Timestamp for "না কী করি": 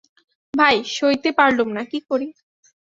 1.77-2.27